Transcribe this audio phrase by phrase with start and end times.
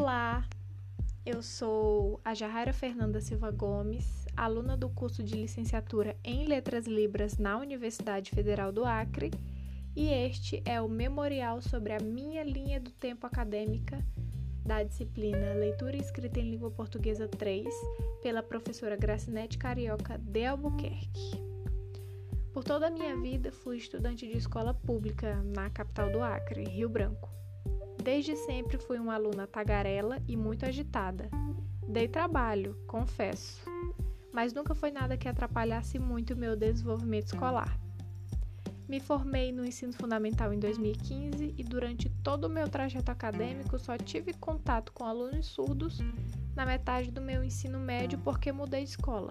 [0.00, 0.42] Olá,
[1.26, 7.36] eu sou a Jahaira Fernanda Silva Gomes, aluna do curso de licenciatura em Letras Libras
[7.36, 9.30] na Universidade Federal do Acre,
[9.94, 14.02] e este é o memorial sobre a minha linha do tempo acadêmica
[14.64, 17.68] da disciplina Leitura e Escrita em Língua Portuguesa 3,
[18.22, 21.44] pela professora Gracinete Carioca de Albuquerque.
[22.54, 26.88] Por toda a minha vida, fui estudante de escola pública na capital do Acre, Rio
[26.88, 27.39] Branco.
[28.02, 31.28] Desde sempre fui uma aluna tagarela e muito agitada.
[31.86, 33.62] Dei trabalho, confesso,
[34.32, 37.78] mas nunca foi nada que atrapalhasse muito o meu desenvolvimento escolar.
[38.88, 43.98] Me formei no ensino fundamental em 2015 e durante todo o meu trajeto acadêmico só
[43.98, 45.98] tive contato com alunos surdos
[46.56, 49.30] na metade do meu ensino médio porque mudei de escola.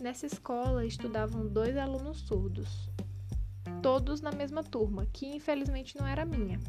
[0.00, 2.90] Nessa escola estudavam dois alunos surdos,
[3.82, 6.60] todos na mesma turma, que infelizmente não era minha.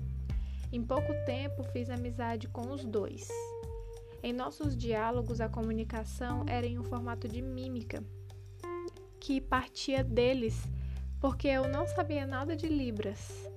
[0.71, 3.27] Em pouco tempo fiz amizade com os dois.
[4.21, 8.03] Em nossos diálogos, a comunicação era em um formato de mímica,
[9.19, 10.61] que partia deles,
[11.21, 13.49] porque eu não sabia nada de Libras.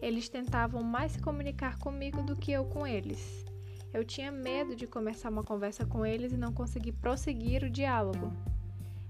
[0.00, 3.44] Eles tentavam mais se comunicar comigo do que eu com eles.
[3.92, 8.32] Eu tinha medo de começar uma conversa com eles e não conseguir prosseguir o diálogo.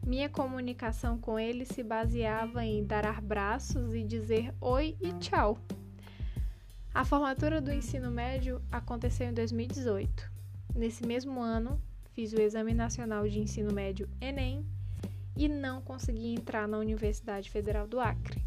[0.06, 5.58] Minha comunicação com eles se baseava em dar abraços e dizer oi e tchau.
[6.94, 10.30] A formatura do ensino médio aconteceu em 2018.
[10.76, 14.64] Nesse mesmo ano, fiz o Exame Nacional de Ensino Médio Enem
[15.36, 18.40] e não consegui entrar na Universidade Federal do Acre.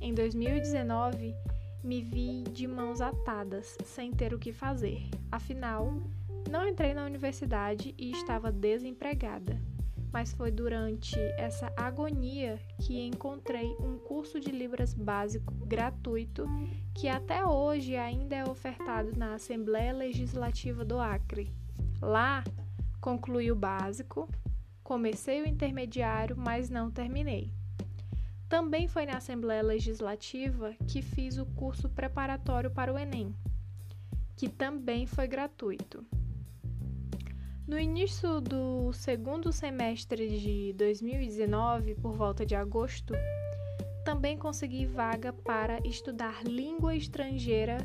[0.00, 1.32] Em 2019,
[1.84, 5.08] me vi de mãos atadas, sem ter o que fazer.
[5.30, 5.94] Afinal,
[6.50, 9.69] não entrei na universidade e estava desempregada
[10.12, 16.46] mas foi durante essa agonia que encontrei um curso de Libras básico gratuito
[16.94, 21.52] que até hoje ainda é ofertado na Assembleia Legislativa do Acre.
[22.02, 22.42] Lá,
[23.00, 24.28] concluí o básico,
[24.82, 27.52] comecei o intermediário, mas não terminei.
[28.48, 33.32] Também foi na Assembleia Legislativa que fiz o curso preparatório para o Enem,
[34.36, 36.04] que também foi gratuito.
[37.70, 43.14] No início do segundo semestre de 2019, por volta de agosto,
[44.04, 47.78] também consegui vaga para estudar língua estrangeira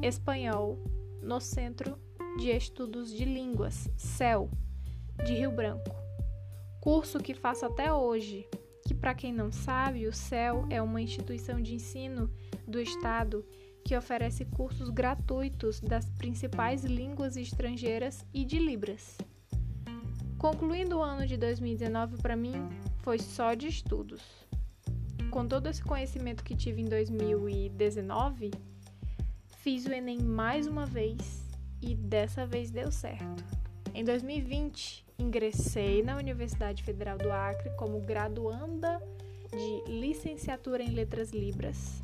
[0.00, 0.78] espanhol
[1.20, 1.98] no Centro
[2.38, 4.48] de Estudos de Línguas, CEL,
[5.26, 5.92] de Rio Branco.
[6.80, 8.48] Curso que faço até hoje,
[8.86, 12.30] que para quem não sabe, o CEL é uma instituição de ensino
[12.64, 13.44] do estado
[13.84, 19.18] que oferece cursos gratuitos das principais línguas estrangeiras e de Libras.
[20.38, 22.54] Concluindo o ano de 2019 para mim
[22.98, 24.22] foi só de estudos.
[25.30, 28.50] Com todo esse conhecimento que tive em 2019,
[29.58, 31.44] fiz o Enem mais uma vez
[31.80, 33.44] e dessa vez deu certo.
[33.94, 39.00] Em 2020, ingressei na Universidade Federal do Acre como graduanda
[39.50, 42.02] de licenciatura em Letras Libras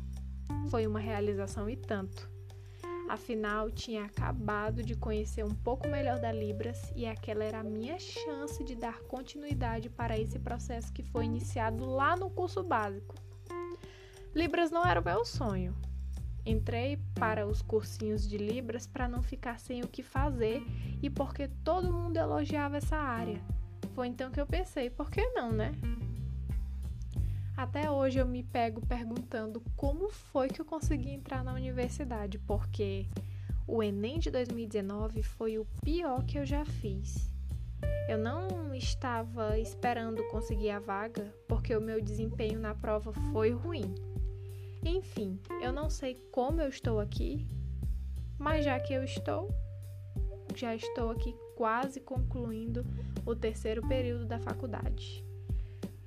[0.69, 2.29] foi uma realização e tanto.
[3.07, 7.97] Afinal, tinha acabado de conhecer um pouco melhor da Libras e aquela era a minha
[7.97, 13.15] chance de dar continuidade para esse processo que foi iniciado lá no curso básico.
[14.35, 15.73] Libras não era o meu sonho.
[16.45, 20.61] Entrei para os cursinhos de Libras para não ficar sem o que fazer
[21.01, 23.41] e porque todo mundo elogiava essa área.
[23.95, 25.71] Foi então que eu pensei, por que não, né?
[27.57, 33.07] Até hoje eu me pego perguntando como foi que eu consegui entrar na universidade, porque
[33.65, 37.31] o Enem de 2019 foi o pior que eu já fiz.
[38.07, 43.95] Eu não estava esperando conseguir a vaga porque o meu desempenho na prova foi ruim.
[44.85, 47.47] Enfim, eu não sei como eu estou aqui,
[48.37, 49.49] mas já que eu estou,
[50.55, 52.85] já estou aqui quase concluindo
[53.25, 55.25] o terceiro período da faculdade.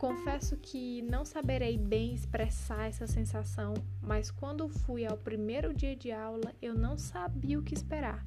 [0.01, 6.11] Confesso que não saberei bem expressar essa sensação, mas quando fui ao primeiro dia de
[6.11, 8.27] aula eu não sabia o que esperar.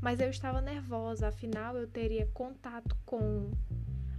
[0.00, 3.50] Mas eu estava nervosa, afinal eu teria contato com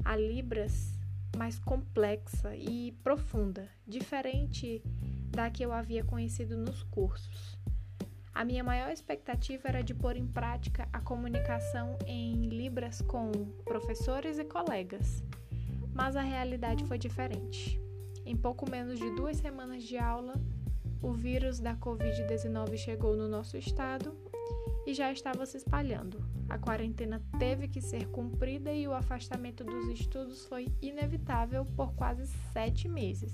[0.03, 0.99] a Libras
[1.37, 4.83] mais complexa e profunda, diferente
[5.29, 7.57] da que eu havia conhecido nos cursos.
[8.33, 13.31] A minha maior expectativa era de pôr em prática a comunicação em Libras com
[13.63, 15.23] professores e colegas
[16.01, 17.79] mas a realidade foi diferente.
[18.25, 20.33] Em pouco menos de duas semanas de aula,
[20.99, 24.17] o vírus da Covid-19 chegou no nosso estado
[24.87, 26.25] e já estava se espalhando.
[26.49, 32.25] A quarentena teve que ser cumprida e o afastamento dos estudos foi inevitável por quase
[32.51, 33.31] sete meses.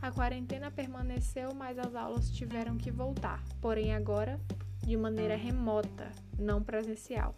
[0.00, 3.44] A quarentena permaneceu, mas as aulas tiveram que voltar.
[3.60, 4.40] Porém, agora
[4.86, 7.34] de maneira remota, não presencial.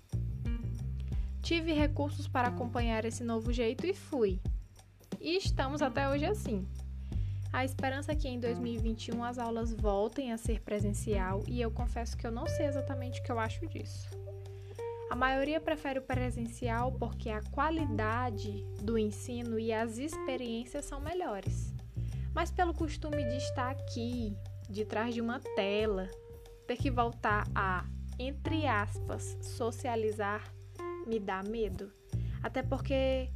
[1.46, 4.40] Tive recursos para acompanhar esse novo jeito e fui.
[5.20, 6.66] E estamos até hoje assim.
[7.52, 12.16] A esperança é que em 2021 as aulas voltem a ser presencial e eu confesso
[12.16, 14.10] que eu não sei exatamente o que eu acho disso.
[15.08, 21.72] A maioria prefere o presencial porque a qualidade do ensino e as experiências são melhores.
[22.34, 24.37] Mas pelo costume de estar aqui,
[24.69, 26.08] de trás de uma tela,
[26.66, 27.84] ter que voltar a,
[28.19, 30.56] entre aspas, socializar,
[31.06, 31.93] me dá medo.
[32.43, 33.31] Até porque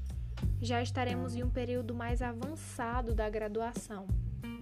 [0.61, 4.07] já estaremos em um período mais avançado da graduação,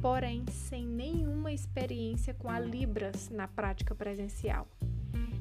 [0.01, 4.67] porém sem nenhuma experiência com a Libras na prática presencial.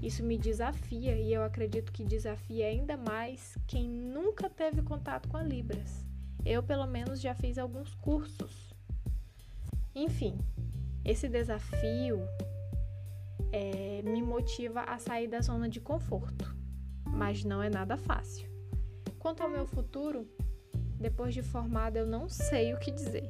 [0.02, 5.38] Isso me desafia e eu acredito que desafia ainda mais quem nunca teve contato com
[5.38, 6.06] a Libras.
[6.46, 8.74] Eu, pelo menos, já fiz alguns cursos.
[9.96, 10.38] Enfim,
[11.04, 12.20] esse desafio
[13.52, 16.56] é, me motiva a sair da zona de conforto,
[17.14, 18.50] mas não é nada fácil.
[19.20, 20.28] Quanto ao meu futuro,
[21.00, 23.30] depois de formada, eu não sei o que dizer.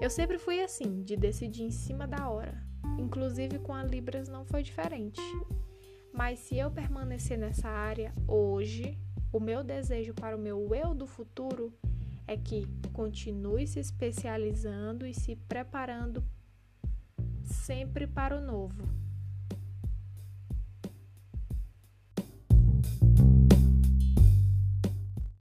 [0.00, 2.62] Eu sempre fui assim, de decidir em cima da hora.
[2.98, 5.20] Inclusive com a Libras não foi diferente.
[6.12, 8.98] Mas se eu permanecer nessa área hoje,
[9.32, 11.72] o meu desejo para o meu eu do futuro
[12.26, 16.22] é que continue se especializando e se preparando
[17.42, 18.86] sempre para o novo.